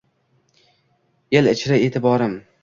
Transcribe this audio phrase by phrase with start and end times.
[1.41, 2.35] El ichra etiborim